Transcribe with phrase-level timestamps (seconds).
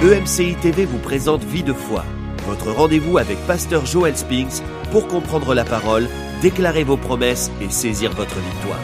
[0.00, 2.04] EMCI TV vous présente Vie de foi,
[2.46, 6.06] votre rendez-vous avec Pasteur Joel Spinks pour comprendre la parole,
[6.40, 8.78] déclarer vos promesses et saisir votre victoire.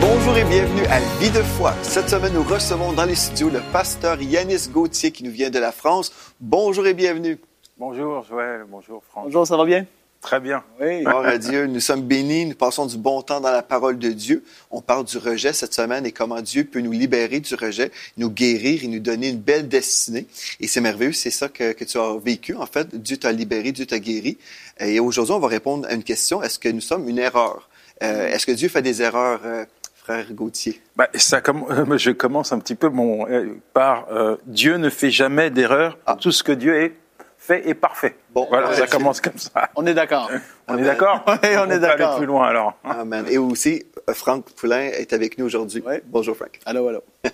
[0.00, 1.74] Bonjour et bienvenue à Vie de foi.
[1.82, 5.58] Cette semaine, nous recevons dans les studios le pasteur Yanis Gauthier qui nous vient de
[5.58, 6.12] la France.
[6.40, 7.40] Bonjour et bienvenue.
[7.78, 9.24] Bonjour Joël, bonjour Franck.
[9.24, 9.86] Bonjour, ça va bien?
[10.22, 10.62] Très bien.
[10.80, 11.00] Oui.
[11.04, 11.66] Gloire à Dieu.
[11.66, 14.44] Nous sommes bénis, nous passons du bon temps dans la parole de Dieu.
[14.70, 18.30] On parle du rejet cette semaine et comment Dieu peut nous libérer du rejet, nous
[18.30, 20.26] guérir et nous donner une belle destinée.
[20.60, 22.54] Et c'est merveilleux, c'est ça que, que, tu as vécu.
[22.54, 24.38] En fait, Dieu t'a libéré, Dieu t'a guéri.
[24.78, 26.42] Et aujourd'hui, on va répondre à une question.
[26.42, 27.68] Est-ce que nous sommes une erreur?
[28.02, 29.64] Euh, Est-ce que Dieu fait des erreurs, euh,
[30.02, 30.80] frère Gauthier?
[30.96, 31.66] Bah, ça, comme,
[31.98, 35.98] je commence un petit peu mon, euh, par euh, Dieu ne fait jamais d'erreur.
[36.06, 36.16] Ah.
[36.20, 36.94] Tout ce que Dieu est
[37.42, 38.14] fait est parfait.
[38.30, 39.68] Bon, voilà, ouais, ça commence comme ça.
[39.74, 40.30] On est d'accord.
[40.68, 42.10] On est d'accord Oui, on est d'accord.
[42.10, 42.74] aller plus loin alors.
[42.84, 43.26] Amen.
[43.28, 45.82] Et aussi, Franck Poulain est avec nous aujourd'hui.
[45.84, 45.96] Oui.
[46.06, 46.60] Bonjour, Franck.
[46.64, 47.02] Allô, allô.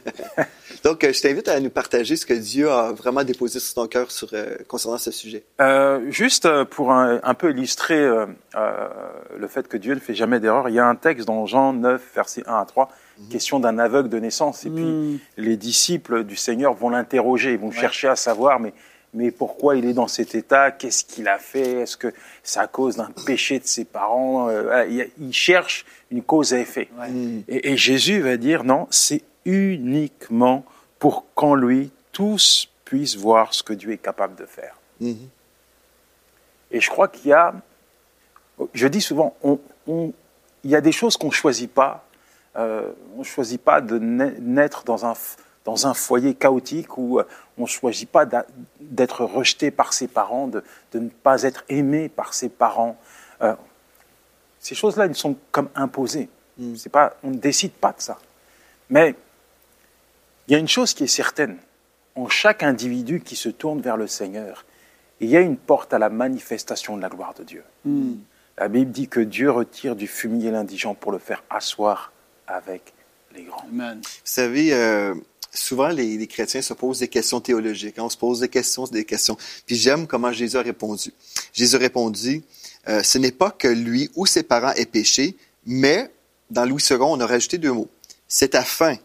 [0.85, 3.87] Donc, euh, je t'invite à nous partager ce que Dieu a vraiment déposé sur ton
[3.87, 5.45] cœur sur, euh, concernant ce sujet.
[5.61, 8.89] Euh, juste pour un, un peu illustrer euh, euh,
[9.37, 11.73] le fait que Dieu ne fait jamais d'erreur, il y a un texte dans Jean
[11.75, 12.89] 9, versets 1 à 3,
[13.31, 14.65] question d'un aveugle de naissance.
[14.65, 15.19] Et puis Hmm.
[15.37, 18.73] les disciples du Seigneur vont l'interroger, ils vont chercher à savoir, mais,
[19.15, 20.71] mais pourquoi il est dans cet état?
[20.71, 21.81] Qu'est-ce qu'il a fait?
[21.83, 24.49] Est-ce que c'est à cause d'un péché de ses parents?
[24.49, 26.89] Euh, voilà, il, cherche une cause à effet.
[26.99, 27.09] Ouais.
[27.09, 27.43] Mm.
[27.49, 30.65] Et, et Jésus va dire non, c'est uniquement
[30.99, 34.75] pour qu'en lui tous puissent voir ce que Dieu est capable de faire.
[35.01, 35.17] Mhm.
[36.71, 37.55] Et je crois qu'il y a,
[38.75, 40.13] je dis souvent, on, on-
[40.65, 42.05] il y a des choses qu'on ne choisit pas.
[42.57, 45.15] Euh, on ne choisit pas de na- naître dans un,
[45.65, 47.25] dans un foyer chaotique où euh,
[47.57, 48.27] on ne choisit pas
[48.89, 52.99] d'être rejeté par ses parents, de, de ne pas être aimé par ses parents.
[53.43, 53.55] Euh,
[54.61, 56.29] ces choses-là, elles sont comme imposées.
[56.59, 56.77] Mm.
[56.77, 58.19] C'est pas, on ne décide pas de ça.
[58.91, 59.15] Mais
[60.47, 61.59] il y a une chose qui est certaine.
[62.15, 64.65] En chaque individu qui se tourne vers le Seigneur,
[65.21, 67.63] il y a une porte à la manifestation de la gloire de Dieu.
[67.85, 68.15] Hmm.
[68.57, 72.13] La Bible dit que Dieu retire du fumier l'indigent pour le faire asseoir
[72.47, 72.93] avec
[73.35, 73.67] les grands.
[73.69, 74.01] Amen.
[74.03, 75.15] Vous savez, euh,
[75.59, 77.99] souvent les, chrétiens se posent des questions théologiques.
[77.99, 78.05] hein.
[78.05, 79.37] On se pose des questions, des questions.
[79.67, 81.13] Puis j'aime comment Jésus a répondu.
[81.53, 82.43] Jésus a répondu,
[82.89, 85.37] euh, ce n'est pas que lui ou ses parents aient péché,
[85.67, 86.11] mais
[86.51, 87.89] dans Louis II, on a rajouté deux mots.
[88.27, 88.97] C'est afin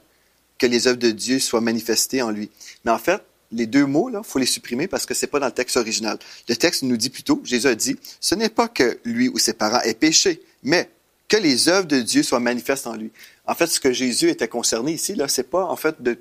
[0.58, 2.50] que les œuvres de Dieu soient manifestées en lui.
[2.86, 3.22] Mais en fait,
[3.52, 6.18] les deux mots, là, faut les supprimer parce que c'est pas dans le texte original.
[6.50, 9.54] Le texte nous dit plutôt, Jésus a dit, ce n'est pas que lui ou ses
[9.54, 10.90] parents aient péché, mais
[11.28, 13.12] que les œuvres de Dieu soient manifestes en lui.
[13.46, 16.18] En fait, ce que Jésus était concerné ici, là, c'est pas, en fait, de,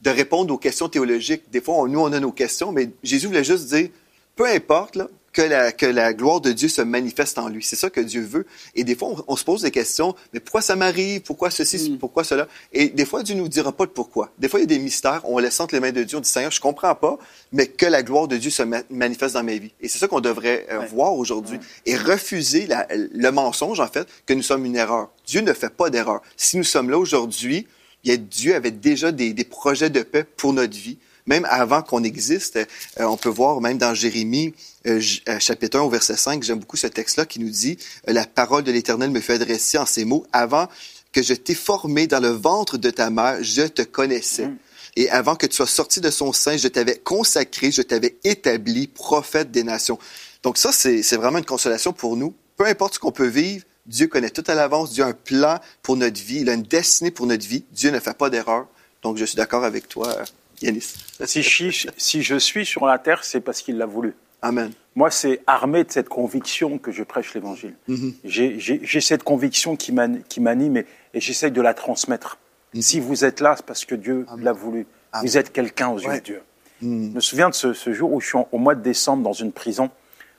[0.00, 1.50] de répondre aux questions théologiques.
[1.50, 3.88] Des fois, on- nous, on a nos questions, mais Jésus voulait juste dire,
[4.36, 7.62] peu importe, là, que la, que la gloire de Dieu se manifeste en lui.
[7.62, 8.46] C'est ça que Dieu veut.
[8.74, 11.20] Et des fois, on, on se pose des questions, mais pourquoi ça m'arrive?
[11.20, 11.90] Pourquoi ceci?
[11.90, 11.98] Mm.
[11.98, 12.48] Pourquoi cela?
[12.72, 14.32] Et des fois, Dieu nous dira pas de pourquoi.
[14.38, 16.20] Des fois, il y a des mystères, on laisse entre les mains de Dieu, on
[16.22, 17.18] dit, Seigneur, je comprends pas,
[17.52, 19.70] mais que la gloire de Dieu se ma- manifeste dans ma vie.
[19.80, 20.86] Et c'est ça qu'on devrait euh, Ouais.
[20.86, 25.10] voir aujourd'hui et refuser la- le mensonge, en fait, que nous sommes une erreur.
[25.26, 26.22] Dieu ne fait pas d'erreur.
[26.36, 27.66] Si nous sommes là aujourd'hui,
[28.04, 30.98] Dieu avait déjà des, des projets de paix pour notre vie.
[31.28, 34.54] Même avant qu'on existe, euh, on peut voir même dans Jérémie,
[34.86, 37.76] euh, euh, chapitre 1 au verset 5, j'aime beaucoup ce texte-là qui nous dit,
[38.06, 40.68] la parole de l'Éternel me fait adresser en ces mots, avant
[41.12, 44.46] que je t'ai formé dans le ventre de ta mère, je te connaissais.
[44.46, 44.56] Mm.
[44.96, 48.86] Et avant que tu sois sorti de son sein, je t'avais consacré, je t'avais établi
[48.86, 49.98] prophète des nations.
[50.42, 52.34] Donc ça, c'est vraiment une consolation pour nous.
[52.56, 54.92] Peu importe ce qu'on peut vivre, Dieu connaît tout à l'avance.
[54.92, 56.40] Dieu a un plan pour notre vie.
[56.42, 57.64] Il a une destinée pour notre vie.
[57.72, 58.66] Dieu ne fait pas d'erreur.
[59.02, 60.24] Donc je suis d'accord avec toi, euh,
[60.62, 60.94] Yanis.
[61.24, 64.14] Si je, si je suis sur la terre, c'est parce qu'il l'a voulu.
[64.42, 64.70] Amen.
[64.94, 67.74] Moi, c'est armé de cette conviction que je prêche l'Évangile.
[67.88, 68.14] Mhm.
[68.24, 72.38] J'ai- cette conviction qui m'an- qui m'anime et, et j'essaye de la transmettre.
[72.74, 72.82] Mhm.
[72.82, 74.86] Si vous êtes là, c'est parce que Dieu l'a voulu.
[75.12, 75.26] Amen.
[75.26, 76.20] Vous êtes quelqu'un aux yeux Ouais.
[76.20, 76.42] de Dieu.
[76.82, 77.10] Mm.
[77.10, 79.22] Je me souviens de ce, ce jour où je suis en- au mois de décembre
[79.24, 79.90] dans une prison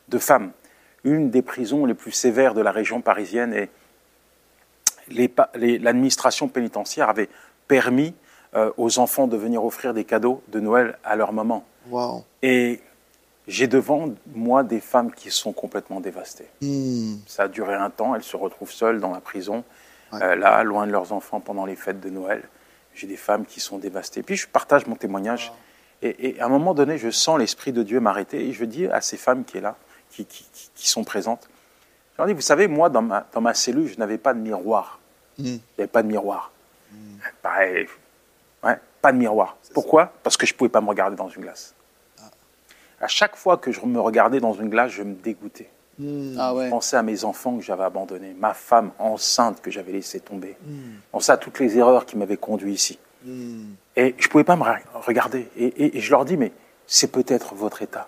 [0.08, 0.52] de femmes,
[1.04, 3.70] une des prisons les plus sévères de la région parisienne, et
[5.10, 7.30] l'administration pénitentiaire avait
[7.68, 8.14] permis
[8.56, 11.64] euh, aux enfants de venir offrir des cadeaux de Noël à leur maman.
[11.90, 12.24] Wow.
[12.42, 12.82] Et
[13.48, 16.48] j'ai devant moi des femmes qui sont complètement dévastées.
[16.62, 17.16] Mm.
[17.28, 19.64] Ça a duré un temps, elles se retrouvent seules dans la prison,
[20.12, 20.24] Ouais.
[20.24, 22.42] euh, là, loin de leurs enfants pendant les fêtes de Noël.
[22.96, 24.24] J'ai des femmes qui sont dévastées.
[24.24, 25.54] Puis je partage mon témoignage.
[26.02, 28.88] Et, et à un moment donné, je sens l'Esprit de Dieu m'arrêter et je dis
[28.88, 29.76] à ces femmes qui, est là,
[30.26, 31.48] qui, qui- qui- sont présentes,
[32.14, 34.40] je leur dis, vous savez, moi, dans ma, dans ma cellule, je n'avais pas de
[34.40, 35.00] miroir.
[35.38, 35.44] Mm.
[35.46, 36.52] Il n'y avait pas de miroir.
[37.42, 37.88] Pareil,
[38.64, 39.58] ouais, pas de miroir.
[39.74, 40.12] Pourquoi?
[40.24, 41.74] Parce que je ne pouvais pas me regarder dans une glace.
[43.02, 45.70] À chaque fois que je me regardais dans une glace, je me dégoûtais.
[45.98, 46.36] Mm.
[46.38, 46.66] Ah ouais.
[46.66, 50.58] Je pensais à mes enfants que j'avais abandonnés, ma femme enceinte que j'avais laissée tomber.
[50.68, 50.72] Je
[51.12, 53.00] pensais à toutes les erreurs qui m'avaient conduit ici.
[53.26, 54.64] Et je ne pouvais pas me
[54.96, 55.48] regarder.
[55.58, 56.52] Et, et je leur dis, mais
[56.88, 58.08] c'est peut-être votre état.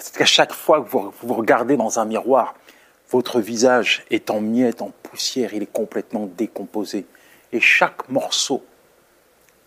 [0.00, 2.54] Parce qu'à chaque fois que vous vous regardez dans un miroir,
[3.10, 7.04] votre visage est en miettes, en poussière, il est complètement décomposé.
[7.52, 8.64] Et chaque morceau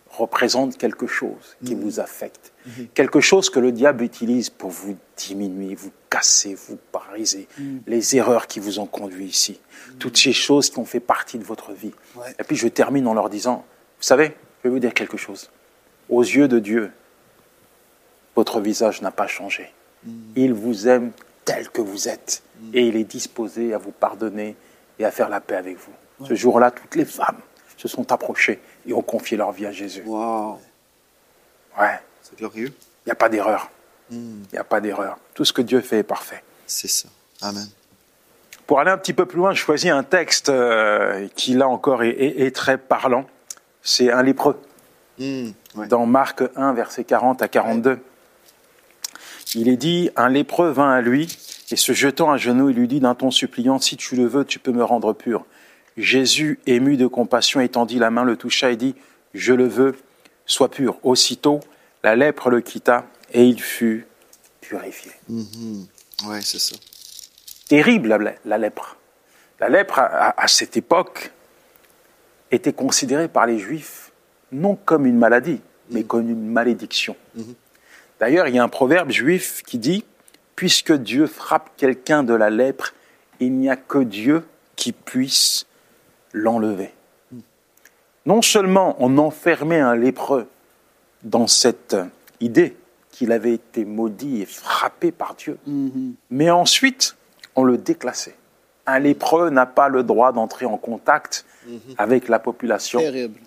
[0.10, 2.52] représente quelque chose qui vous affecte.
[2.96, 7.48] Quelque chose que le diable utilise pour vous diminuer, vous casser, vous paralyser.
[7.86, 9.62] Les erreurs qui vous ont conduit ici.
[10.00, 11.94] Toutes ces choses qui ont fait partie de votre vie.
[12.40, 13.68] Et puis je termine en leur disant,
[14.00, 14.34] vous savez,
[14.64, 15.52] je vais vous dire quelque chose.
[16.10, 16.92] Aux yeux de Dieu,
[18.36, 19.72] votre visage n'a pas changé.
[20.36, 21.12] Il vous aime
[21.46, 22.44] tel que vous êtes.
[22.74, 24.56] Et il est disposé à vous pardonner
[25.00, 26.26] et à faire la paix avec vous.
[26.28, 27.40] Ce jour-là, toutes les femmes
[27.78, 30.04] se sont approchées et ont confié leur vie à Jésus.
[30.06, 30.60] Wow.
[31.80, 32.00] Ouais.
[32.22, 32.68] C'est glorieux.
[33.06, 33.70] Il n'y a pas d'erreur.
[34.12, 34.20] Il
[34.52, 35.18] n'y a pas d'erreur.
[35.34, 36.44] Tout ce que Dieu fait est parfait.
[36.68, 37.10] C'est ça.
[37.42, 37.68] Amen.
[38.68, 42.04] Pour aller un petit peu plus loin, je choisis un texte euh, qui, là encore,
[42.04, 43.26] est, est- est très parlant.
[43.82, 44.62] C'est un lépreux.
[45.20, 45.88] Ouais.
[45.90, 48.00] Dans Marc 1, versets 40 à 42.
[49.56, 51.38] Il est dit, un lépreux vint à lui,
[51.72, 54.46] et se jetant à genoux, il lui dit d'un ton suppliant, Si tu le veux,
[54.46, 55.46] tu peux me rendre pur.
[55.98, 58.96] Jésus, ému de compassion, étendit la main, le toucha et dit,
[59.34, 59.96] Je le veux,
[60.46, 60.98] sois pur.
[61.04, 61.60] Aussitôt,
[62.04, 64.06] la lèpre le quitta, et il fut
[64.62, 65.12] purifié.
[65.30, 65.86] Mhm.
[66.28, 66.76] Ouais, c'est ça.
[67.68, 68.10] Terrible,
[68.46, 68.98] la, lèpre.
[69.60, 71.32] La lèpre, à, à- à cette époque,
[72.52, 74.12] était considérée par les Juifs
[74.52, 75.60] non comme une maladie,
[75.90, 77.16] mais comme une malédiction.
[78.24, 80.06] D'ailleurs, il y a un proverbe juif qui dit
[80.56, 82.94] Puisque Dieu frappe quelqu'un de la lèpre,
[83.42, 84.46] il n'y a que Dieu
[84.78, 85.66] qui puisse
[86.32, 86.94] l'enlever.
[88.26, 90.48] Non seulement on enfermait un lépreux
[91.24, 91.98] dans cette
[92.40, 92.78] idée
[93.12, 95.58] qu'il avait été maudit et frappé par Dieu,
[96.30, 97.18] mais ensuite
[97.58, 98.38] on le déclassait.
[98.86, 101.46] Un lépreux n'a pas le droit d'entrer en contact
[101.98, 103.42] avec la population Terrible.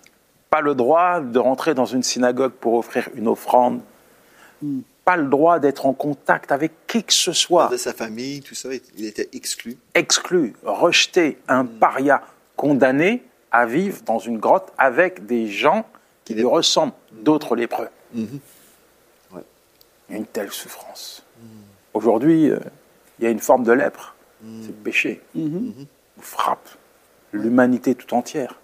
[0.51, 3.81] pas le droit de rentrer dans une synagogue pour offrir une offrande,
[5.05, 8.55] pas le droit d'être en contact avec qui que ce soit, De sa famille, tout
[8.55, 9.77] ça, il était exclu.
[9.93, 12.21] exclu, rejeté, un paria,
[12.55, 15.85] condamné à vivre dans une grotte avec des gens
[16.25, 17.87] qui lui ressemblent, d'autres lépreux.
[18.13, 19.43] Ouais.
[20.09, 21.23] Une telle souffrance.
[21.93, 22.59] Aujourd'hui, euh,
[23.19, 24.15] il y a une forme de lèpre,
[24.61, 25.73] c'est le péché, vous
[26.19, 26.67] frappe
[27.31, 28.59] l'humanité tout entière.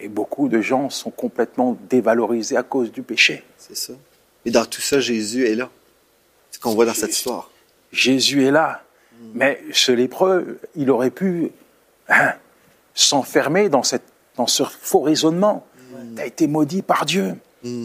[0.00, 3.44] Et beaucoup de gens sont complètement dévalorisés à cause du péché.
[3.56, 3.94] C'est ça.
[4.44, 5.68] Et dans tout ça, Jésus est là.
[6.50, 7.50] C'est ce qu'on voit dans cette histoire.
[7.92, 8.82] Jésus est là.
[9.34, 11.50] Mais ce lépreux, il aurait pu
[12.08, 12.32] hein,
[12.94, 14.02] s'enfermer dans, cette,
[14.36, 15.66] dans ce faux raisonnement.
[16.16, 17.36] Tu as été maudit par Dieu.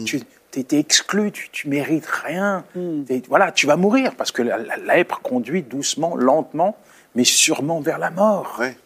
[0.04, 0.20] Tu
[0.56, 2.64] as été exclu, tu, tu mérites rien.
[3.06, 6.76] T'es- Voilà, tu vas mourir parce que la, la lèpre conduit doucement, lentement,
[7.14, 8.56] mais sûrement vers la mort.
[8.58, 8.76] Ouais.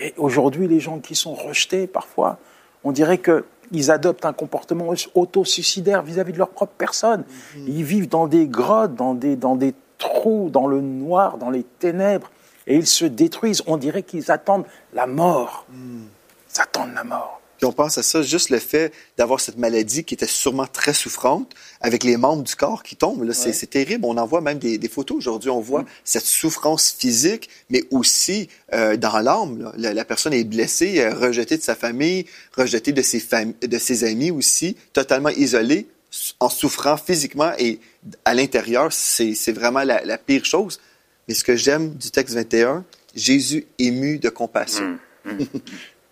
[0.00, 2.38] Et aujourd'hui, les gens qui sont rejetés, parfois,
[2.82, 3.18] on dirait
[3.72, 7.24] qu'ils adoptent un comportement auto-suicidaire vis-à-vis de leur propre personne.
[7.56, 11.62] Ils vivent dans des grottes, dans des, dans des trous, dans le noir, dans les
[11.62, 12.30] ténèbres,
[12.66, 13.62] et ils se détruisent.
[13.66, 15.66] On dirait qu'ils attendent la mort.
[15.72, 17.40] Ils attendent la mort.
[17.64, 20.92] Puis on pense à ça, juste le fait d'avoir cette maladie qui était sûrement très
[20.92, 23.22] souffrante, avec les membres du corps qui tombent.
[23.22, 24.04] Là, c'est, c'est terrible.
[24.04, 25.48] On en voit même des, des photos aujourd'hui.
[25.48, 29.72] On voit cette souffrance physique, mais aussi euh, dans l'âme.
[29.78, 33.78] La, la personne est blessée, euh, rejetée de sa famille, rejetée de ses, fam- de
[33.78, 35.86] ses amis aussi, totalement isolée,
[36.40, 37.80] en souffrant physiquement et
[38.26, 38.92] à l'intérieur.
[38.92, 40.80] C'est, vraiment la, la pire chose.
[41.28, 42.84] Mais ce que j'aime du texte 21,
[43.14, 44.98] Jésus ému de compassion.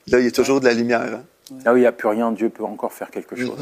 [0.09, 1.03] Là, il y a toujours de la lumière.
[1.03, 1.25] hein.
[1.64, 3.59] Là où il n'y a plus rien, Dieu peut encore faire quelque chose.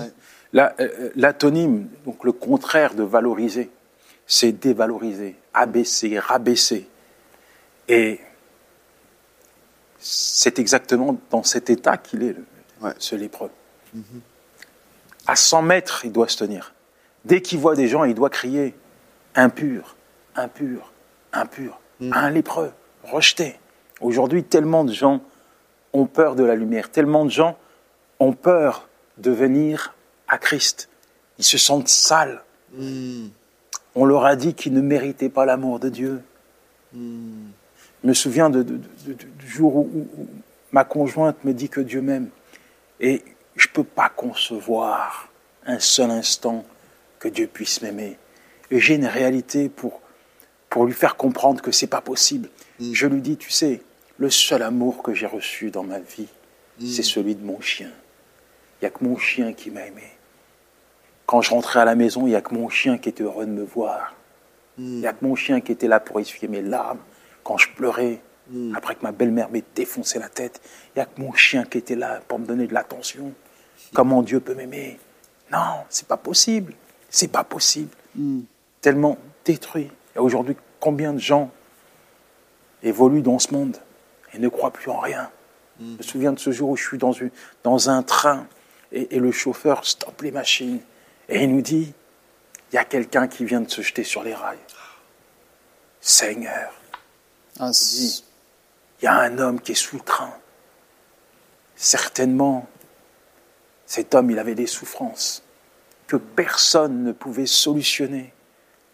[0.52, 3.70] Là, euh, L'atonyme, donc le contraire de valoriser,
[4.26, 6.88] c'est dévaloriser, abaisser, rabaisser.
[7.88, 8.20] Et
[9.98, 12.36] c'est exactement dans cet état qu'il est,
[12.80, 12.92] Ouais.
[12.98, 13.50] ce lépreux.
[15.26, 16.72] À 100 mètres, il doit se tenir.
[17.24, 18.74] Dès qu'il voit des gens, il doit crier
[19.34, 19.96] impur,
[20.34, 20.92] impur,
[21.32, 21.80] impur.
[22.00, 22.72] Un lépreux,
[23.04, 23.58] rejeté.
[24.00, 25.20] Aujourd'hui, tellement de gens
[25.92, 27.58] ont peur de la lumière, tellement de gens
[28.20, 29.94] ont peur de venir
[30.28, 30.88] à Christ.
[31.38, 32.42] Ils se sentent sales.
[33.94, 36.22] On leur a dit qu'ils ne méritaient pas l'amour de Dieu.
[36.94, 36.98] Je
[38.04, 40.06] me souviens de- de- de- de- du jour où,
[40.72, 42.28] ma conjointe me dit que Dieu m'aime.
[43.00, 43.22] Et
[43.56, 45.28] je ne peux pas concevoir
[45.66, 46.64] un seul instant
[47.18, 48.16] que Dieu puisse m'aimer.
[48.70, 50.00] Et j'ai une réalité pour,
[50.68, 52.48] pour lui faire comprendre que c'est pas possible.
[52.92, 53.82] Je lui dis, tu sais,
[54.18, 56.28] le seul amour que j'ai reçu dans ma vie,
[56.86, 57.90] c'est celui de mon chien.
[58.80, 60.04] Il n'y a que mon chien qui m'a aimé.
[61.26, 63.46] Quand je rentrais à la maison, il n'y a que mon chien qui était heureux
[63.46, 64.14] de me voir.
[64.78, 66.98] Il n'y a que mon chien qui était là pour essuyer mes larmes.
[67.44, 68.20] Quand je pleurais,
[68.74, 71.78] après que ma belle-mère m'ait défoncé la tête, il n'y a que mon chien qui
[71.78, 73.32] était là pour me donner de l'attention.
[73.94, 74.98] Comment Dieu peut m'aimer?
[75.52, 76.72] Non, c'est pas possible.
[77.10, 77.90] C'est pas possible.
[78.80, 79.90] Tellement détruit.
[80.16, 81.50] Et aujourd'hui, combien de gens
[82.82, 83.76] évoluent dans ce monde
[84.32, 85.30] et ne croient plus en rien?
[85.80, 87.30] Je me souviens de ce jour où je suis dans, une-
[87.62, 88.46] dans un train
[88.92, 90.80] et, et le chauffeur stoppe les machines
[91.28, 91.92] et il nous dit
[92.70, 94.58] il y a quelqu'un qui vient de se jeter sur les rails.
[96.00, 96.72] Seigneur,
[97.58, 100.32] Ah, il y a un homme qui est sous le train.
[101.74, 102.68] Certainement,
[103.86, 105.42] cet homme, il avait des souffrances
[106.06, 108.32] que personne ne pouvait solutionner.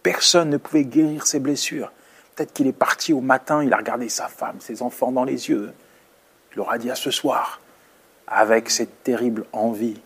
[0.02, 1.92] Personne ne pouvait guérir ses blessures.
[2.34, 5.48] Peut-être qu'il est parti au matin, il a regardé sa femme, ses enfants dans les
[5.48, 5.72] yeux.
[6.52, 7.60] Il leur a dit à ce soir,
[8.26, 10.00] avec cette terrible envie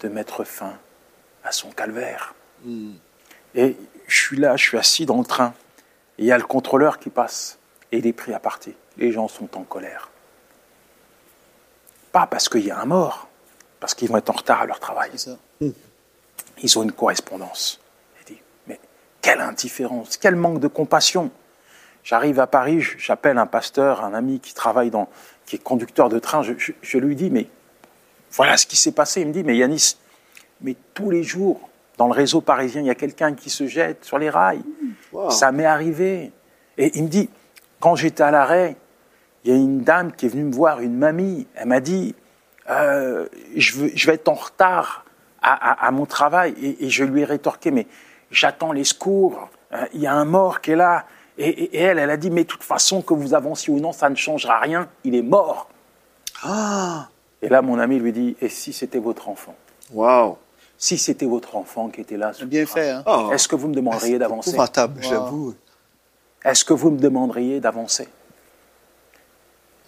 [0.00, 0.74] de mettre fin
[1.44, 2.34] à son calvaire.
[3.54, 3.76] Et
[4.06, 5.54] je suis là, je suis assis dans le train,
[6.18, 7.58] et il y a le contrôleur qui passe,
[7.92, 8.74] et il est pris à partie.
[8.96, 10.10] Les gens sont en colère.
[12.12, 13.28] Pas parce qu'il y a un mort,
[13.80, 15.10] parce qu'ils vont être en retard à leur travail.
[16.62, 17.80] Ils ont une correspondance.
[18.18, 18.78] J'ai dit, mais
[19.20, 21.30] quelle indifférence, quel manque de compassion.
[22.04, 25.08] J'arrive à Paris, j'appelle un pasteur, un ami qui travaille dans,
[25.46, 26.42] qui est conducteur de train.
[26.42, 27.48] Je, je- je lui dis, mais
[28.36, 29.20] voilà ce qui s'est passé.
[29.22, 29.96] Il me dit, mais Yanis,
[30.60, 34.04] mais tous les jours, dans le réseau parisien, il y a quelqu'un qui se jette
[34.04, 34.62] sur les rails.
[35.12, 35.30] Wow.
[35.30, 36.32] Ça m'est arrivé.
[36.78, 37.30] Et il me dit,
[37.80, 38.76] quand j'étais à l'arrêt,
[39.44, 41.46] il y a une dame qui est venue me voir, une mamie.
[41.54, 42.14] Elle m'a dit,
[42.70, 45.04] euh, je, veux- je vais être en retard
[45.42, 46.54] à, à- à mon travail.
[46.60, 47.86] Et, et je lui ai rétorqué, mais
[48.30, 49.50] j'attends les secours.
[49.72, 51.04] Euh, Il y a un mort qui est là.
[51.38, 53.78] Et, et- et elle, elle a dit, mais de toute façon, que vous avanciez ou
[53.80, 54.88] non, ça ne changera rien.
[55.04, 55.68] Il est mort.
[56.42, 57.08] Ah!
[57.44, 59.54] Et là, mon ami lui dit, et si c'était votre enfant?
[59.92, 60.38] Wow!
[60.78, 63.04] Si c'était votre enfant qui était là, Bien fait, hein?
[63.06, 63.30] Oh.
[63.32, 64.50] est-ce que vous me demanderiez d'avancer?
[64.50, 65.08] Épouvantable, Wow.
[65.10, 65.54] j'avoue.
[66.44, 68.08] Est-ce que vous me demanderiez d'avancer?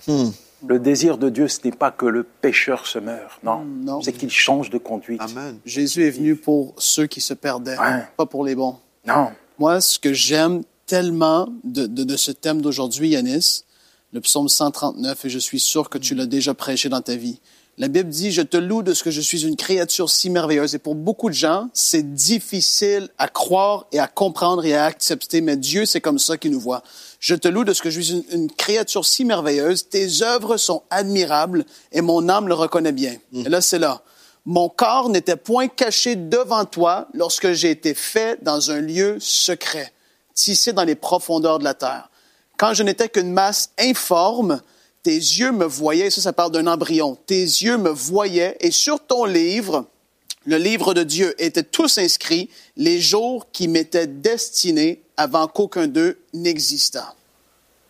[0.06, 0.30] Hmm.
[0.66, 3.58] Le désir de Dieu, ce n'est pas que le pécheur se meure, non.
[3.60, 4.00] Mm, non.
[4.02, 5.20] C'est qu'il change de conduite.
[5.20, 5.58] Amen.
[5.66, 7.76] Jésus est venu pour ceux qui se perdaient,
[8.16, 8.78] pas pour les bons.
[9.06, 9.32] Non.
[9.58, 13.64] Moi, ce que j'aime tellement de, de, de ce thème d'aujourd'hui, Yanis,
[14.12, 17.40] le psaume 139, et je suis sûr que tu l'as déjà prêché dans ta vie.
[17.78, 20.74] La Bible dit, je te loue de ce que je suis une créature si merveilleuse.
[20.74, 25.42] Et pour beaucoup de gens, c'est difficile à croire et à comprendre et à accepter,
[25.42, 26.82] mais Dieu, c'est comme ça qu'il nous voit.
[27.20, 29.90] Je te loue de ce que je suis une, une créature si merveilleuse.
[29.90, 33.16] Tes œuvres sont admirables et mon âme le reconnaît bien.
[33.34, 34.02] Et là, c'est là.
[34.46, 39.92] Mon corps n'était point caché devant toi lorsque j'ai été fait dans un lieu secret,
[40.34, 42.08] tissé dans les profondeurs de la terre.
[42.56, 44.60] Quand je n'étais qu'une masse informe,
[45.02, 48.98] tes yeux me voyaient, ça, ça parle d'un embryon, tes yeux me voyaient, et sur
[49.00, 49.86] ton livre,
[50.46, 56.18] le livre de Dieu, étaient tous inscrits les jours qui m'étaient destinés avant qu'aucun d'eux
[56.32, 57.14] n'existât.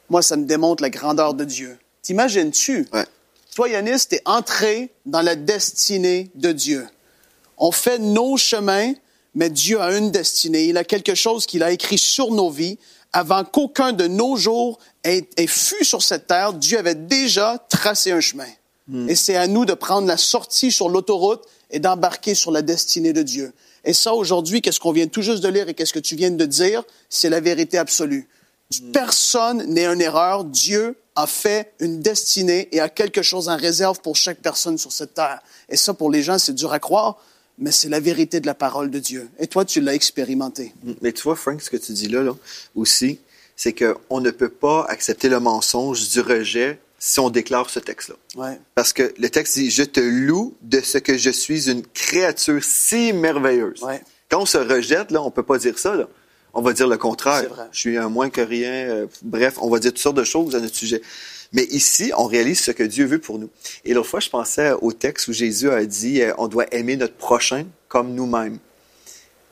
[0.09, 1.79] Moi, ça me démontre la grandeur de Dieu.
[2.03, 2.89] T'imagines-tu?
[2.93, 3.07] Ouais.
[3.55, 6.87] Toi, Yanis, t'es entré dans la destinée de Dieu.
[7.59, 8.93] On fait nos chemins,
[9.35, 10.67] mais Dieu a une destinée.
[10.67, 12.79] Il a quelque chose qu'il a écrit sur nos vies.
[13.17, 18.13] Avant qu'aucun de nos jours ait, ait fût sur cette terre, Dieu avait déjà tracé
[18.13, 18.45] un chemin.
[19.09, 23.15] Et c'est à nous de prendre la sortie sur l'autoroute et d'embarquer sur la destinée
[23.15, 23.55] de Dieu.
[23.87, 26.31] Et ça, aujourd'hui, qu'est-ce qu'on vient tout juste de lire et qu'est-ce que tu viens
[26.31, 28.29] de dire, c'est la vérité absolue.
[28.93, 30.45] Personne n'est une erreur.
[30.45, 34.93] Dieu a fait une destinée et a quelque chose en réserve pour chaque personne sur
[34.93, 35.41] cette terre.
[35.71, 37.17] Et ça, pour les gens, c'est dur à croire,
[37.59, 39.29] mais c'est la vérité de la parole de Dieu.
[39.39, 40.73] Et toi, tu l'as expérimenté.
[41.01, 42.37] Mais tu vois, Frank, ce que tu dis là, là
[42.75, 43.19] aussi,
[43.57, 48.17] c'est qu'on ne peut pas accepter le mensonge du rejet si on déclare ce texte-là.
[48.37, 48.59] Ouais.
[48.75, 52.63] Parce que le texte dit Je te loue de ce que je suis une créature
[52.63, 53.83] si merveilleuse.
[53.83, 54.03] Ouais.
[54.29, 55.95] Quand on se rejette, là, on peut pas dire ça.
[55.95, 56.09] Là.
[56.57, 57.49] On va dire le contraire.
[57.49, 57.67] Vrai.
[57.71, 58.71] Je suis un moins que rien.
[58.71, 61.03] euh, bref, on va dire toutes sortes de choses à notre sujet.
[61.53, 63.51] Mais ici, on réalise ce que Dieu veut pour nous.
[63.85, 66.97] Et l'autre fois, je pensais au texte où Jésus a dit euh, on doit aimer
[66.97, 68.59] notre prochain comme nous-mêmes.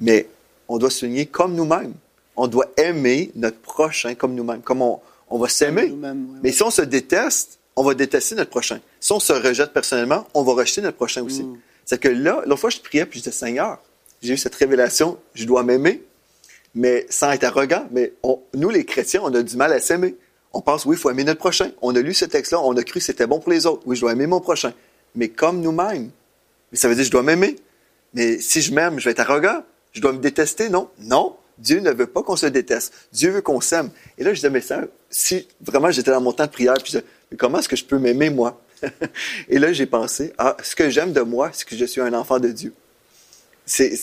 [0.01, 0.29] Mais
[0.67, 1.93] on doit souligner comme nous-mêmes.
[2.37, 4.63] On doit aimer notre prochain comme nous-mêmes.
[4.63, 5.95] Comme on, on va s'aimer.
[6.43, 8.81] Mais si on se déteste, on va détester notre prochain.
[8.99, 11.43] Si on se rejette personnellement, on va rejeter notre prochain aussi.
[11.43, 11.59] Mm.
[11.85, 13.79] C'est que là, l'autre fois, je priais, puis je disais, Seigneur,
[14.23, 16.03] j'ai eu cette révélation, je dois m'aimer,
[16.75, 17.87] mais sans être arrogant.
[17.91, 18.13] Mais
[18.55, 20.17] nous, les chrétiens, on a du mal à s'aimer.
[20.53, 21.71] On pense, oui, il faut aimer notre prochain.
[21.83, 23.83] On a lu ce texte-là, on a cru que c'était bon pour les autres.
[23.87, 24.73] Oui, je dois aimer mon prochain.
[25.15, 26.11] Mais comme nous-mêmes.
[26.73, 27.57] Ça veut dire je dois m'aimer.
[28.15, 29.63] Mais si je m'aime, je vais être arrogant.
[29.93, 30.89] Je dois me détester, non?
[31.01, 31.37] Non.
[31.59, 32.93] Dieu ne veut pas qu'on se déteste.
[33.13, 33.91] Dieu veut qu'on s'aime.
[34.19, 36.87] Et là, je disais, mais ça, si vraiment j'étais dans mon temps de prière, puis
[36.87, 38.61] je disais, mais comment est-ce que je peux m'aimer, moi?
[39.49, 42.13] Et là, j'ai pensé, ah, ce que j'aime de moi, c'est que je suis un
[42.13, 42.73] enfant de Dieu.
[43.67, 43.97] C'est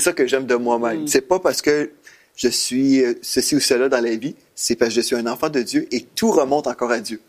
[0.00, 1.06] ça que j'aime de moi-même.
[1.08, 1.90] C'est pas parce que
[2.36, 5.26] je suis euh, ceci ou cela dans la vie, c'est parce que je suis un
[5.26, 7.20] enfant de Dieu et tout remonte encore à Dieu.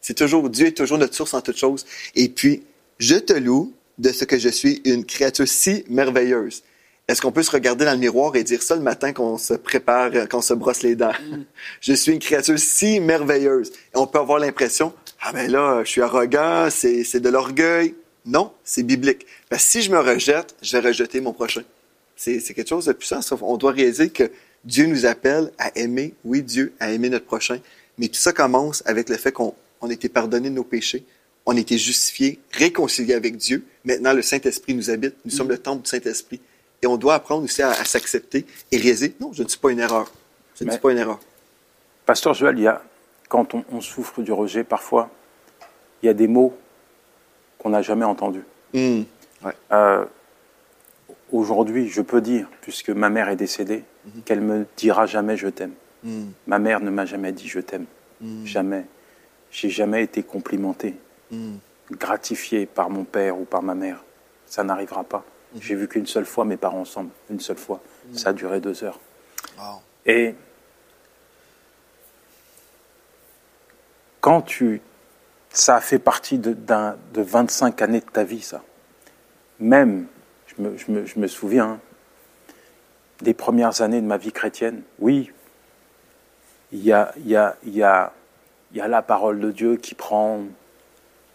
[0.00, 1.86] C'est toujours, Dieu est toujours notre source en toutes choses.
[2.14, 2.62] Et puis,
[2.98, 6.62] je te loue de ce que je suis une créature si merveilleuse.
[7.08, 9.54] Est-ce qu'on peut se regarder dans le miroir et dire ça le matin qu'on se
[9.54, 11.12] prépare, euh, qu'on se brosse les dents?
[11.80, 13.70] je suis une créature si merveilleuse.
[13.70, 17.94] Et on peut avoir l'impression, ah ben là, je suis arrogant, c'est, c'est de l'orgueil.
[18.24, 19.26] Non, c'est biblique.
[19.48, 21.62] Parce que si je me rejette, je vais rejeter mon prochain.
[22.16, 23.20] C'est, quelque chose de puissant.
[23.22, 23.36] ça.
[23.40, 24.30] On doit réaliser que
[24.64, 27.58] Dieu nous appelle à aimer, oui Dieu, à aimer notre prochain.
[27.98, 31.04] Mais tout ça commence avec le fait qu'on on a été pardonné de nos péchés,
[31.44, 33.64] on a été justifié, réconcilié avec Dieu.
[33.84, 35.16] Maintenant, le Saint-Esprit nous habite.
[35.24, 36.40] Nous sommes le temple du Saint-Esprit.
[36.82, 39.70] Et on doit apprendre aussi à, à s'accepter et réaliser, non, je ne suis pas
[39.72, 40.12] une erreur.
[40.56, 41.18] Je ne Mais- suis pas une erreur.
[42.06, 42.82] Pasteur Joël, il y a,
[43.28, 45.10] quand on, on souffre du rejet, parfois,
[46.02, 46.56] il y a des mots
[47.62, 48.44] qu'on n'a jamais entendus.
[48.74, 49.04] Hum,
[49.44, 49.52] Ouais.
[49.72, 50.04] Euh,
[51.32, 53.84] Aujourd'hui, je peux dire, puisque ma mère est décédée,
[54.26, 55.72] qu'elle me dira jamais je t'aime.
[56.04, 57.86] hum, Ma mère ne m'a jamais dit je t'aime.
[58.22, 58.84] hum, Jamais.
[59.50, 60.94] J'ai jamais été complimenté,
[61.90, 64.02] gratifié par mon père ou par ma mère.
[64.46, 65.24] Ça n'arrivera pas.
[65.60, 67.80] J'ai vu qu'une seule fois mes parents ensemble, une seule fois.
[68.14, 68.98] Ça a duré deux heures.
[69.58, 69.80] Wow.
[70.06, 70.34] Et
[74.20, 74.80] quand tu...
[75.52, 78.62] Ça a fait partie de, de 25 années de ta vie, ça.
[79.60, 80.06] Même,
[80.46, 81.80] je me, je me- je me souviens, hein,
[83.20, 85.30] des premières années de ma vie chrétienne, oui,
[86.72, 88.12] il y a, il y, a, il y, a,
[88.72, 90.40] il y a la parole de Dieu qui prend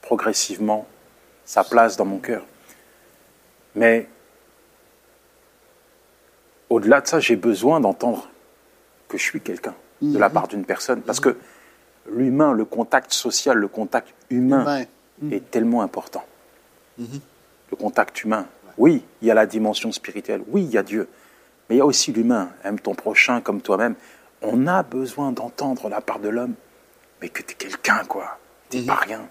[0.02, 0.88] progressivement
[1.46, 2.44] sa place dans mon cœur.
[3.76, 4.10] Mais
[6.70, 8.30] au-delà de ça, j'ai besoin d'entendre
[9.08, 11.02] que je suis quelqu'un de la part d'une personne.
[11.02, 11.38] Parce que
[12.10, 14.86] l'humain, le contact social, le contact humain
[15.22, 15.32] Humain.
[15.32, 16.24] est tellement important.
[17.00, 18.48] Le contact humain.
[18.78, 20.44] Oui, il y a la dimension spirituelle.
[20.50, 21.08] Oui, il y a Dieu.
[21.70, 22.52] Mais il y a aussi l'humain.
[22.64, 23.96] Aime ton prochain comme toi-même.
[24.42, 26.54] On a besoin d'entendre la part de l'homme,
[27.22, 28.38] mais que tu es quelqu'un, quoi.
[28.70, 29.28] Tu pas rien.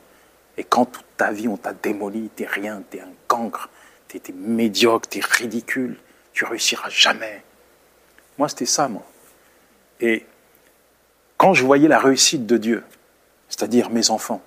[0.57, 3.69] Et quand toute ta vie, on t'a démoli, t'es rien, t'es un cancre,
[4.09, 5.97] t'es t'es médiocre, t'es ridicule,
[6.33, 7.43] tu réussiras jamais.
[8.39, 9.05] Moi, c'était ça, moi.
[10.01, 10.27] Et
[11.37, 12.85] quand je voyais la réussite de Dieu,
[13.49, 14.43] c'est-à-dire mes enfants,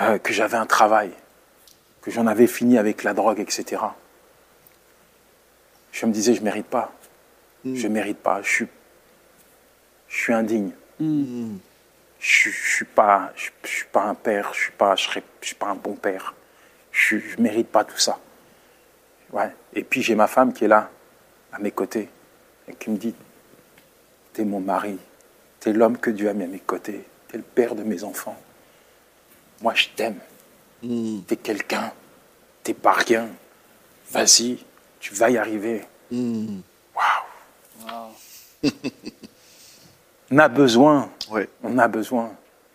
[0.00, 1.10] euh, que j'avais un travail,
[2.00, 3.82] que j'en avais fini avec la drogue, etc.,
[5.92, 6.90] je me disais, je mérite pas.
[7.64, 8.42] Je mérite pas.
[8.42, 8.68] Je suis,
[10.08, 10.70] je suis indigne.
[10.98, 11.54] Je,
[12.18, 14.52] je suis pas, je, je suis pas un père.
[14.54, 16.34] Je suis pas, je suis pas un bon père.
[16.90, 18.18] Je, je mérite pas tout ça.
[19.32, 19.50] Ouais.
[19.74, 20.90] Et puis j'ai ma femme qui est là,
[21.52, 22.08] à mes côtés,
[22.68, 23.14] et qui me dit,
[24.32, 24.98] t'es mon mari,
[25.60, 28.36] t'es l'homme que Dieu a mis à mes côtés, t'es le père de mes enfants.
[29.60, 30.18] Moi, je t'aime.
[31.26, 31.92] T'es quelqu'un.
[32.64, 33.28] T'es pas rien.
[34.10, 34.58] Vas-y,
[35.00, 35.82] tu vas y arriver.
[36.10, 36.62] Waouh.
[40.30, 41.10] On a besoin.
[41.62, 42.32] On a besoin.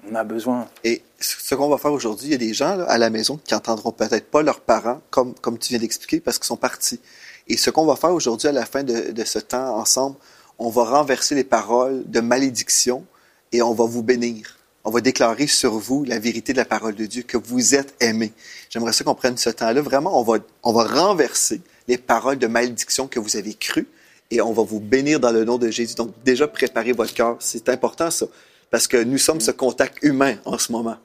[0.09, 0.67] On a besoin.
[0.83, 3.37] Et ce qu'on va faire aujourd'hui, il y a des gens là, à la maison
[3.37, 7.01] qui entendront peut-être pas leurs parents, comme, comme tu viens d'expliquer, parce qu'ils sont partis.
[7.47, 10.15] Et ce qu'on va faire aujourd'hui, à la fin de, de ce temps ensemble,
[10.59, 13.05] on va renverser les paroles de malédiction
[13.51, 14.57] et on va vous bénir.
[14.83, 17.93] On va déclarer sur vous la vérité de la parole de Dieu, que vous êtes
[17.99, 18.31] aimés.
[18.69, 19.81] J'aimerais ça qu'on prenne ce temps-là.
[19.81, 23.87] Vraiment, on va, on va renverser les paroles de malédiction que vous avez crues
[24.31, 25.95] et on va vous bénir dans le nom de Jésus.
[25.95, 27.35] Donc, déjà, préparez votre cœur.
[27.39, 28.27] C'est important, ça,
[28.71, 30.97] parce que nous sommes ce contact humain en ce moment.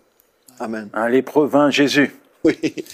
[0.61, 0.89] Amen.
[0.93, 2.15] Un lépreux vint à Jésus.
[2.45, 2.59] Oui.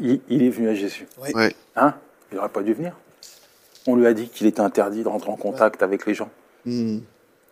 [0.00, 1.06] Il, il est venu à Jésus.
[1.22, 1.30] Oui.
[1.34, 1.54] Oui.
[1.76, 1.94] Hein?
[2.32, 2.96] Il n'aurait pas dû venir.
[3.88, 6.28] On lui a dit qu'il était interdit de rentrer en contact avec les gens.
[6.66, 6.98] Hmm.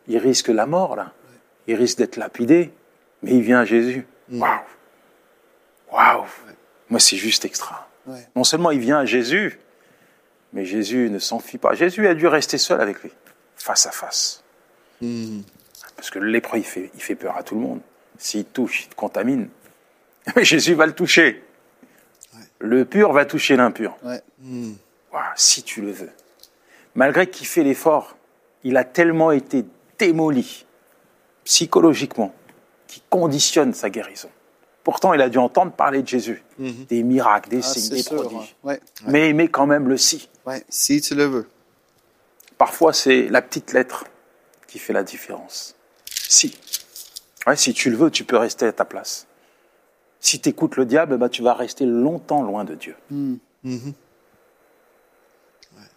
[0.07, 1.15] Il risque la mort, là.
[1.67, 2.75] Il risque d'être lapidé,
[3.23, 4.07] mais il vient à Jésus.
[4.31, 4.61] Waouh
[5.91, 6.27] Waouh
[6.91, 7.89] Moi, c'est juste extra.
[8.07, 8.29] Ouais.
[8.37, 9.59] Non seulement il vient à Jésus,
[10.53, 11.73] mais Jésus ne s'enfuit pas.
[11.73, 13.13] Jésus a dû rester seul avec lui,
[13.57, 14.45] face à face.
[15.01, 15.41] Hmm.
[15.97, 17.81] Parce que le lépreux, il fait, il fait peur à tout le monde.
[18.19, 19.49] S'il touche, il te contamine.
[20.37, 21.43] Mais Jésus va le toucher.
[22.59, 23.97] Le pur va toucher l'impur.
[25.35, 26.11] Si tu le veux.
[26.97, 28.17] Malgré qu'il fait l'effort,
[28.65, 29.65] il a tellement été
[29.99, 30.67] démoli
[31.45, 32.35] psychologiquement
[32.89, 34.29] qu'il conditionne sa guérison.
[34.83, 38.17] Pourtant, il a dû entendre parler de Jésus, des miracles, des Ah, signes, des sûr.
[38.23, 38.57] prodiges.
[38.63, 38.81] Ouais.
[39.07, 40.29] Mais il met quand même le si.
[40.47, 40.65] Ouais.
[40.69, 41.49] Si tu le veux.
[42.57, 44.05] Parfois, c'est la petite lettre
[44.67, 45.75] qui fait la différence.
[46.11, 46.57] Si.
[47.47, 49.27] Ouais, si tu le veux, tu peux rester à ta place.
[50.21, 52.97] Si tu écoutes le diable, bah, tu vas rester longtemps loin de Dieu.
[53.11, 53.39] Mhm.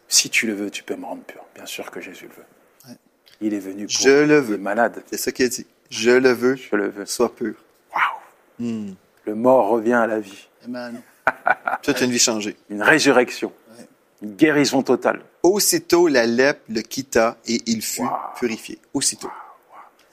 [0.09, 1.41] Si tu le veux, tu peux me rendre pur.
[1.55, 2.45] Bien sûr que Jésus le veut.
[2.89, 2.97] Ouais.
[3.41, 4.57] Il est venu pour Je le les veux.
[4.57, 5.01] malades.
[5.09, 5.65] C'est ça qu'il a dit.
[5.89, 6.55] Je le veux.
[6.55, 7.05] Je le veux.
[7.05, 7.55] Sois pur.
[7.93, 8.03] Waouh
[8.67, 8.93] Hmm.
[9.25, 10.47] Le mort revient à la vie.
[10.65, 11.01] Amen.
[11.45, 12.57] As une vie changée.
[12.69, 13.53] Une résurrection.
[13.77, 13.85] Ouais.
[14.23, 15.21] Une guérison totale.
[15.43, 18.09] Aussitôt, la lèpre le quitta et il fut Wow.
[18.37, 18.79] purifié.
[18.93, 19.29] Aussitôt.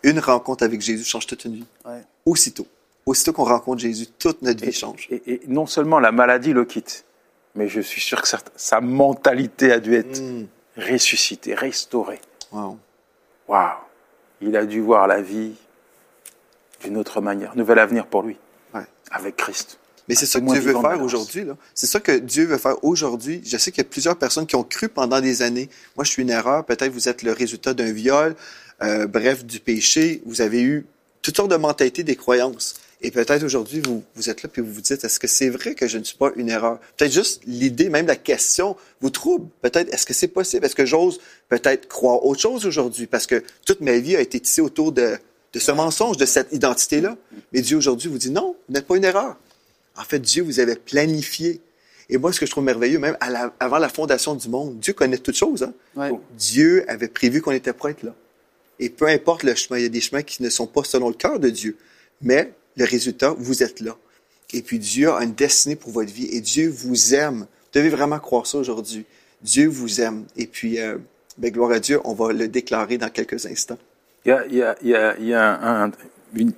[0.02, 1.66] Une rencontre avec Jésus change toute une vie.
[1.84, 2.02] Ouais.
[2.24, 2.66] Aussitôt.
[3.06, 5.06] aussitôt qu'on rencontre Jésus, toute notre vie change.
[5.10, 7.04] et- et non seulement la maladie le quitte,
[7.56, 10.46] mais je suis sûr que sa, sa mentalité a dû être Mm.
[10.76, 12.20] ressuscitée, restaurée.
[12.52, 12.78] Wow.
[13.48, 13.70] Waouh
[14.42, 15.54] Il a dû voir la vie
[16.82, 17.56] d'une autre manière.
[17.56, 18.36] Nouvel avenir pour lui,
[18.74, 18.82] Ouais.
[19.10, 19.78] avec Christ.
[20.08, 21.46] Mais c'est ça que Dieu veut faire aujourd'hui.
[21.74, 23.42] C'est ça que Dieu veut faire aujourd'hui.
[23.44, 25.68] Je sais qu'il y a plusieurs personnes qui ont cru pendant des années.
[25.96, 26.64] Moi, je suis une erreur.
[26.64, 28.36] Peut-être vous êtes le résultat d'un viol,
[28.82, 30.22] euh, bref, du péché.
[30.24, 30.86] Vous avez eu
[31.22, 32.74] toutes sortes de mentalités, des croyances.
[33.02, 35.74] Et peut-être aujourd'hui, vous, vous êtes là puis vous vous dites, est-ce que c'est vrai
[35.74, 36.80] que je ne suis pas une erreur?
[36.96, 39.48] Peut-être juste l'idée, même la question, vous trouble.
[39.60, 40.64] Peut-être, est-ce que c'est possible?
[40.64, 43.06] Est-ce que j'ose peut-être croire autre chose aujourd'hui?
[43.06, 45.18] Parce que toute ma vie a été tissée autour de,
[45.52, 47.16] de ce mensonge, de cette identité-là.
[47.52, 49.36] Mais Dieu aujourd'hui vous dit, non, vous n'êtes pas une erreur.
[49.96, 51.60] En fait, Dieu vous avait planifié.
[52.08, 54.78] Et moi, ce que je trouve merveilleux, même à la- avant la fondation du monde,
[54.78, 55.64] Dieu connaît toutes choses.
[55.64, 55.74] Hein?
[55.96, 56.12] Ouais.
[56.38, 58.14] Dieu avait prévu qu'on était prêt là.
[58.78, 61.08] Et peu importe le chemin, il y a des chemins qui ne sont pas selon
[61.08, 61.76] le cœur de Dieu.
[62.22, 63.96] Mais le résultat, vous êtes là.
[64.52, 67.40] Et puis Dieu a une destinée pour votre vie et Dieu vous aime.
[67.40, 67.46] Vous
[67.80, 69.04] devez vraiment croire ça aujourd'hui.
[69.42, 70.24] Dieu vous aime.
[70.36, 70.96] Et puis, euh,
[71.38, 73.78] ben, gloire à Dieu, on va le déclarer dans quelques instants.
[74.24, 75.90] Il y a, il y a- il y a- il y a un,
[76.34, 76.52] une-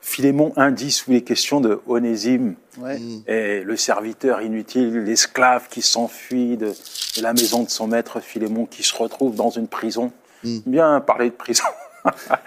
[0.00, 2.98] Philémon indice où il est question de Onésime Ouais.
[3.28, 6.68] et le serviteur inutile, l'esclave qui s'enfuit de,
[7.16, 10.12] de la maison de son maître Philémon, qui se retrouve dans une prison.
[10.44, 11.62] Bien parler de prison.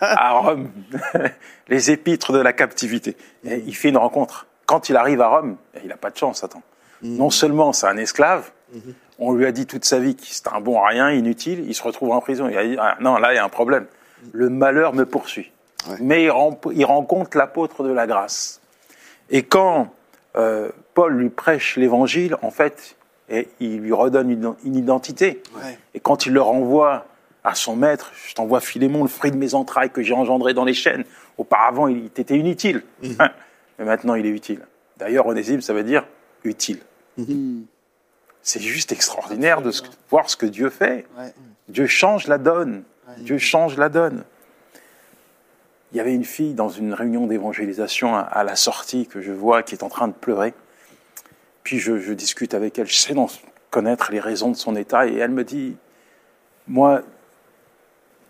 [0.00, 0.70] à Rome,
[1.68, 3.16] les épîtres de la captivité.
[3.44, 4.46] Et il fait une rencontre.
[4.66, 6.62] Quand il arrive à Rome, il n'a pas de chance, attends.
[7.02, 8.50] Non seulement c'est un esclave,
[9.18, 11.74] on lui a dit toute sa vie que c'était un bon à rien, inutile, il
[11.74, 12.48] se retrouve en prison.
[12.48, 13.86] Il a dit, ah, non, là, il y a un problème.
[14.32, 15.52] Le malheur me poursuit.
[15.88, 15.96] Ouais.
[16.00, 18.60] Mais il, ren- il rencontre l'apôtre de la grâce.
[19.28, 19.92] Et quand
[20.36, 22.96] euh, Paul lui prêche l'évangile, en fait,
[23.28, 25.42] et il lui redonne une, une identité.
[25.56, 25.78] Ouais.
[25.92, 27.04] Et quand il le renvoie
[27.44, 30.64] à son maître, je t'envoie Philémon, le fruit de mes entrailles que j'ai engendré dans
[30.64, 31.04] les chaînes.
[31.36, 32.82] Auparavant, il était inutile.
[33.18, 33.28] Hein.
[33.78, 34.60] Mais maintenant, il est utile.
[34.96, 36.06] D'ailleurs, onésime, ça veut dire
[36.44, 36.78] utile.
[38.42, 41.06] C'est juste extraordinaire de ce- voir ce que Dieu fait.
[41.18, 41.32] Ouais.
[41.68, 42.82] Dieu change la donne.
[43.18, 44.24] Dieu change la donne.
[45.92, 49.32] Il y avait une fille dans une réunion d'évangélisation à, à la sortie que je
[49.32, 50.54] vois qui est en train de pleurer.
[51.62, 53.14] Puis je, je discute avec elle, je sais
[53.70, 55.76] connaître les raisons de son état, et elle me dit,
[56.68, 57.02] moi,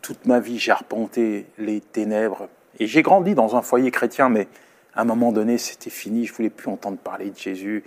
[0.05, 4.49] toute ma vie, j'ai arpenté les ténèbres, et j'ai grandi dans un foyer chrétien, mais
[4.95, 7.85] à un moment donné, c'était fini, je voulais plus entendre parler de Jésus,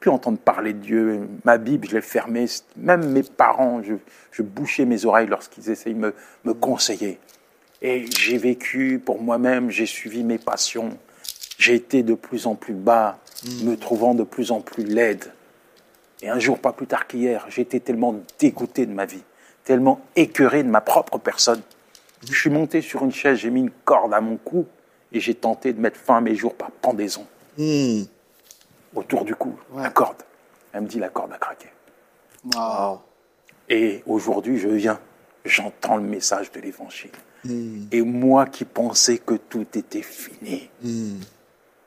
[0.00, 1.20] plus entendre parler de Dieu.
[1.44, 2.46] Ma Bible, je l'ai fermée.
[2.76, 3.94] Même mes parents, je,
[4.32, 7.20] je bouchais mes oreilles lorsqu'ils essayaient de me, me conseiller.
[7.80, 10.98] Et j'ai vécu pour moi-même, j'ai suivi mes passions.
[11.58, 13.20] J'ai été de plus en plus bas,
[13.62, 15.32] me trouvant de plus en plus laide.
[16.22, 19.22] Et un jour, pas plus tard qu'hier, j'étais tellement dégoûté de ma vie,
[19.64, 21.60] tellement écœuré de ma propre personne.
[22.28, 24.66] Je suis monté sur une chaise, j'ai mis une corde à mon cou
[25.12, 27.26] et j'ai tenté de mettre fin à mes jours par pendaison
[27.58, 28.04] Hmm.
[28.94, 29.82] autour du cou, Ouais.
[29.82, 30.22] la corde.
[30.72, 31.68] Elle me dit la corde a craqué.
[32.54, 33.00] Wow.
[33.68, 34.98] Et aujourd'hui, je viens,
[35.44, 37.10] j'entends le message de l'évangile.
[37.44, 37.84] Hmm.
[37.92, 41.18] Et moi qui pensais que tout était fini, Hmm.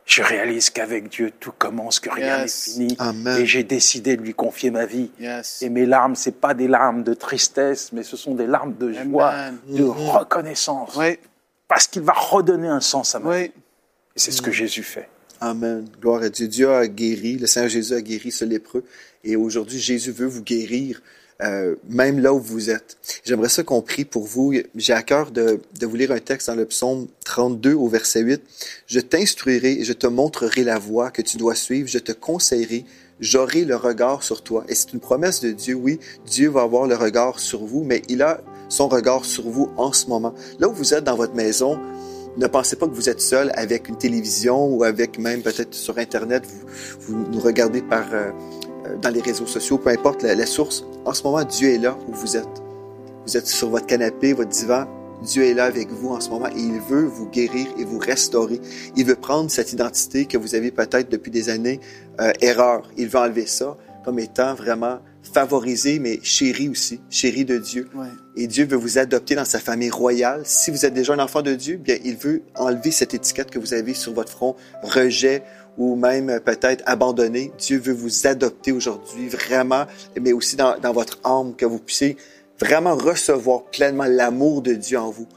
[0.06, 2.96] Je réalise qu'avec Dieu, tout commence, que rien n'est fini.
[3.00, 3.42] Amen.
[3.42, 5.10] Et j'ai décidé de lui confier ma vie.
[5.20, 5.62] Yes.
[5.64, 8.94] Et mes larmes, c'est pas des larmes de tristesse, mais ce sont des larmes de
[8.94, 9.58] joie, Amen.
[9.68, 10.96] de reconnaissance.
[10.96, 11.18] Oui.
[11.68, 13.46] Parce qu'il va redonner un sens à ma vie.
[13.46, 13.52] Et
[14.16, 15.10] c'est ce que Jésus fait.
[15.42, 15.86] Amen.
[16.00, 16.48] Gloire à Dieu.
[16.48, 18.84] Dieu a guéri, le Seigneur Jésus a guéri ce lépreux.
[19.24, 21.02] Et aujourd'hui, Jésus veut vous guérir,
[21.42, 22.98] euh, même là où vous êtes.
[23.26, 24.54] J'aimerais ça qu'on prie pour vous.
[24.76, 28.22] J'ai à cœur de, de vous lire un texte dans le psaume 32 au verset
[28.22, 28.42] 8.
[28.88, 31.90] Je t'instruirai et je te montrerai la voie que tu dois suivre.
[31.90, 32.86] Je te conseillerai.
[33.20, 34.64] J'aurai le regard sur toi.
[34.70, 35.76] Et c'est une promesse de Dieu.
[35.76, 39.70] Oui, Dieu va avoir le regard sur vous, mais il a son regard sur vous
[39.78, 40.34] en ce moment.
[40.60, 41.80] Là où vous êtes dans votre maison,
[42.38, 45.98] ne pensez pas que vous êtes seul avec une télévision ou avec même peut-être sur
[45.98, 46.68] Internet, vous,
[47.00, 48.32] vous nous regardez par, euh,
[49.02, 50.86] dans les réseaux sociaux, peu importe la, la source.
[51.06, 52.64] En ce moment, Dieu est là où vous êtes.
[53.26, 54.86] Vous êtes sur votre canapé, votre divan.
[55.24, 57.98] Dieu est là avec vous en ce moment et il veut vous guérir et vous
[57.98, 58.60] restaurer.
[58.96, 61.80] Il veut prendre cette identité que vous avez peut-être depuis des années,
[62.20, 62.90] euh, erreur.
[62.98, 67.90] Il veut enlever ça comme étant vraiment favorisé, mais chéri aussi, chéri de Dieu.
[67.96, 68.06] Ouais.
[68.36, 70.42] Et Dieu veut vous adopter dans sa famille royale.
[70.46, 73.58] Si vous êtes déjà un enfant de Dieu, bien, il veut enlever cette étiquette que
[73.58, 75.42] vous avez sur votre front, rejet
[75.78, 77.52] ou même euh, peut-être abandonné.
[77.58, 79.86] Dieu veut vous adopter aujourd'hui, vraiment,
[80.20, 82.18] mais aussi dans, dans votre âme, que vous puissiez
[82.60, 85.28] vraiment recevoir pleinement l'amour de Dieu en vous.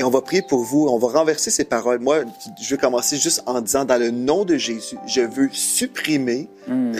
[0.00, 1.98] Et on va prier pour vous, on va renverser ces paroles.
[1.98, 2.20] Moi,
[2.62, 6.48] je vais commencer juste en disant, dans le nom de Jésus, je veux supprimer,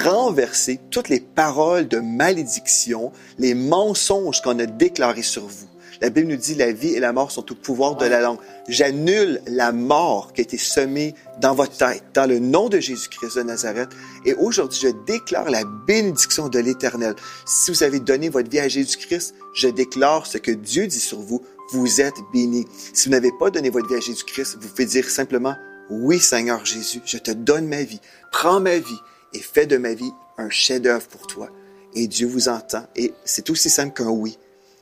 [0.05, 5.69] renverser toutes les paroles de malédiction, les mensonges qu'on a déclarés sur vous,
[6.01, 8.39] La Bible nous dit la vie et la mort sont au pouvoir de la langue.
[8.69, 13.37] J'annule la mort qui a été semée dans votre tête, dans le nom de Jésus-Christ
[13.37, 13.91] de Nazareth.
[14.25, 17.15] Et aujourd'hui, je déclare la bénédiction de l'Éternel.
[17.45, 21.21] Si vous avez donné votre vie à Jésus-Christ, je déclare ce que Dieu dit sur
[21.21, 21.43] vous.
[21.73, 22.67] Vous êtes béni.
[22.95, 25.55] Si vous n'avez pas donné votre vie à Jésus-Christ, vous pouvez dire simplement,
[25.91, 28.01] oui Seigneur Jésus, je te donne ma vie.
[28.33, 29.01] Prends ma vie
[29.35, 31.51] et fais de ma vie un chef-d'œuvre pour toi.
[31.95, 32.87] Et Dieu vous entend.
[32.97, 34.39] Et c'est aussi simple qu'un oui.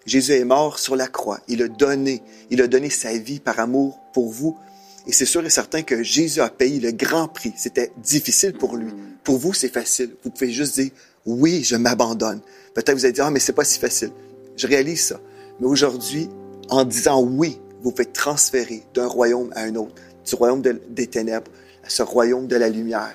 [0.09, 1.41] Jésus est mort sur la croix.
[1.49, 4.57] Il a donné, il a donné sa vie par amour pour vous.
[5.07, 7.53] Et c'est sûr et certain que Jésus a payé le grand prix.
[7.57, 8.91] C'était difficile pour lui.
[9.23, 10.15] Pour vous, c'est facile.
[10.25, 10.91] Vous pouvez juste dire,
[11.27, 12.41] oui, je m'abandonne.
[12.75, 14.11] Peut-être vous allez dire, ah, mais c'est pas si facile.
[14.57, 15.21] Je réalise ça.
[15.61, 16.29] Mais aujourd'hui,
[16.71, 19.95] en disant oui, vous faites transférer d'un royaume à un autre,
[20.27, 21.51] du royaume des ténèbres
[21.85, 23.15] à ce royaume de la lumière.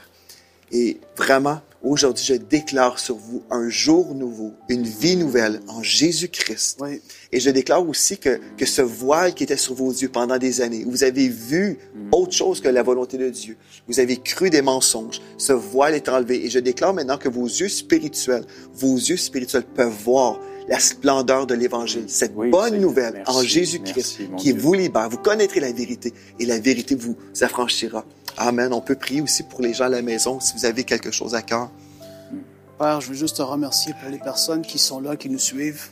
[0.71, 6.79] Et vraiment, Aujourd'hui, je déclare sur vous un jour nouveau, une vie nouvelle en Jésus-Christ.
[6.81, 7.01] Oui.
[7.33, 10.61] Et je déclare aussi que, que ce voile qui était sur vos yeux pendant des
[10.61, 11.77] années, où vous avez vu
[12.13, 13.57] autre chose que la volonté de Dieu,
[13.89, 16.45] vous avez cru des mensonges, ce voile est enlevé.
[16.45, 21.45] Et je déclare maintenant que vos yeux spirituels, vos yeux spirituels peuvent voir la splendeur
[21.47, 24.61] de l'Évangile, cette Oui, bonne nouvelle merci, en Jésus-Christ qui Dieu.
[24.61, 25.09] vous libère.
[25.09, 28.05] Vous connaîtrez la vérité et la vérité vous affranchira.
[28.37, 28.73] Amen.
[28.73, 31.35] On peut prier aussi pour les gens à la maison si vous avez quelque chose
[31.35, 31.69] à cœur.
[32.79, 35.89] Père, je veux juste te remercier pour les personnes qui sont là, qui nous suivent.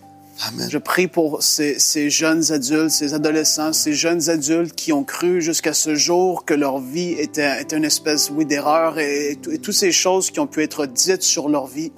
[0.48, 0.68] Amen.
[0.72, 5.42] Je prie pour ces, ces jeunes adultes, ces adolescents, ces jeunes adultes qui ont cru
[5.42, 9.52] jusqu'à ce jour que leur vie était, était une espèce, oui, d'erreur et, et, tout-
[9.52, 11.92] et toutes ces choses qui ont pu être dites sur leur vie.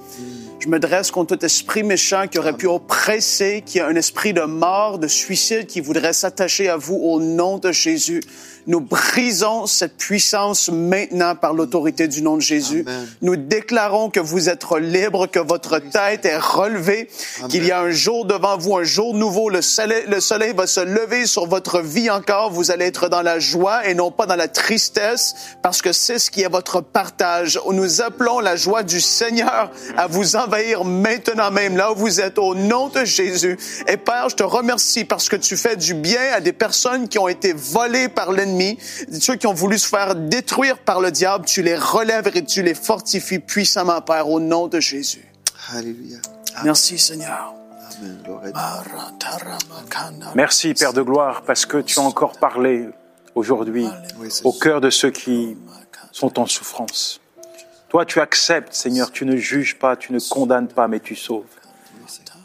[0.59, 4.33] Je me dresse contre tout esprit méchant qui aurait pu oppresser, qui a un esprit
[4.33, 8.21] de mort, de suicide, qui voudrait s'attacher à vous au nom de Jésus.
[8.65, 12.85] Nous brisons cette puissance maintenant par l'autorité du nom de Jésus.
[12.87, 13.07] Amen.
[13.21, 17.09] Nous déclarons que vous êtes libre, que votre tête est relevée,
[17.49, 19.49] qu'il y a un jour devant vous, un jour nouveau.
[19.49, 22.51] Le soleil, le soleil va se lever sur votre vie encore.
[22.51, 26.19] Vous allez être dans la joie et non pas dans la tristesse, parce que c'est
[26.19, 27.59] ce qui est votre partage.
[27.69, 32.39] Nous appelons la joie du Seigneur à vous envahir maintenant même, là où vous êtes,
[32.39, 33.57] au nom de Jésus.
[33.87, 37.19] Et Père, je te remercie parce que tu fais du bien à des personnes qui
[37.19, 38.77] ont été volées par l'ennemi,
[39.19, 41.45] ceux qui ont voulu se faire détruire par le diable.
[41.45, 45.25] Tu les relèves et tu les fortifies puissamment, Père, au nom de Jésus.
[45.71, 46.17] Alléluia.
[46.63, 47.62] Merci, Seigneur.
[50.35, 52.89] Merci, Père de gloire, parce que tu as encore parlé
[53.35, 53.87] aujourd'hui
[54.43, 55.57] au cœur de ceux qui
[56.11, 57.19] sont en souffrance.
[57.89, 61.45] Toi, tu acceptes, Seigneur, tu ne juges pas, tu ne condamnes pas, mais tu sauves.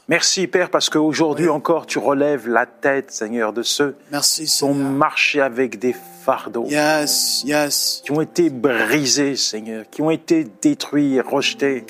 [0.08, 4.72] Merci, Père, parce qu'aujourd'hui encore, tu relèves la tête, Seigneur, de ceux Merci, qui ont
[4.72, 8.00] marché avec des fardeaux, Yes, yes.
[8.04, 11.84] qui ont été brisés, Seigneur, qui ont été détruits, rejetés.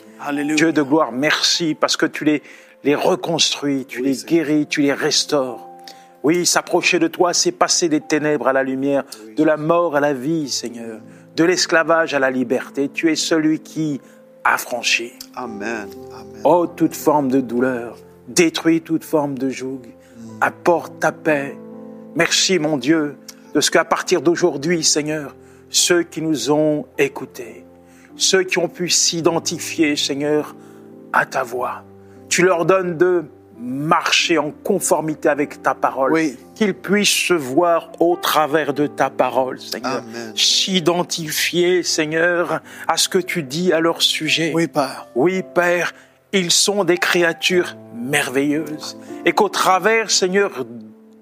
[0.57, 2.43] Dieu de gloire, merci parce que tu les,
[2.85, 5.69] les reconstruis, tu les guéris, tu les restaures.
[6.23, 9.05] Oui, s'approcher de toi, c'est passer des ténèbres à la lumière,
[9.37, 11.01] de la mort à la vie, Seigneur,
[11.37, 12.89] de l'esclavage à la liberté.
[12.89, 14.01] Tu es celui qui
[14.45, 15.13] affranchit.
[15.35, 15.89] Amen.
[16.13, 16.43] Amen.
[16.45, 19.83] Oh, toute forme de douleur, détruis toute forme de joug,
[20.41, 21.57] apporte ta paix.
[22.17, 23.17] Merci, mon Dieu,
[23.55, 25.37] de ce qu'à partir d'aujourd'hui, Seigneur,
[25.71, 27.65] ceux qui nous ont écoutés,
[28.17, 30.57] ceux qui ont pu s'identifier, Seigneur,
[31.13, 31.85] à ta voix,
[32.29, 33.25] tu leur donnes de
[33.61, 36.37] marcher en conformité avec ta parole, Oui.
[36.55, 40.03] qu'ils puissent se voir au travers de ta parole, Seigneur,
[40.37, 44.53] s'identifier, Seigneur, à ce que tu dis à leur sujet.
[44.55, 45.09] Oui, Père.
[45.17, 45.93] Oui, Père,
[46.33, 48.97] ils sont des créatures merveilleuses.
[49.25, 50.65] Et qu'au travers, Seigneur,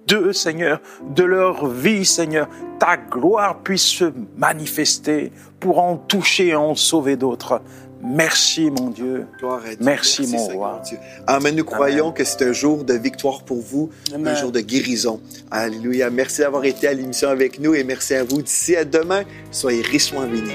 [0.06, 0.80] d'eux, Seigneur,
[1.14, 7.16] de leur vie, Seigneur, ta gloire puisse se manifester pour en toucher et en sauver
[7.16, 7.62] d'autres.
[8.02, 9.26] Merci, mon Dieu.
[9.38, 9.78] Gloire à Dieu.
[9.80, 10.82] Merci, mon Seigneur roi.
[10.86, 10.98] Dieu.
[11.26, 11.54] Amen.
[11.56, 14.28] Nous croyons que c'est un jour de victoire pour vous, Amen.
[14.28, 15.20] un jour de guérison.
[15.50, 16.10] Alléluia.
[16.10, 18.42] Merci d'avoir été à l'émission avec nous et merci à vous.
[18.42, 20.52] D'ici à demain, soyez richement bénis.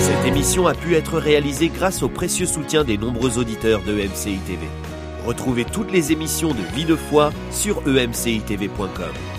[0.00, 4.38] Cette émission a pu être réalisée grâce au précieux soutien des nombreux auditeurs de EMCI
[4.46, 4.66] TV.
[5.24, 9.33] Retrouvez toutes les émissions de Vie de foi sur emcitv.com.